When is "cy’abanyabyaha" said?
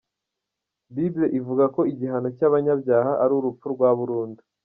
2.37-3.11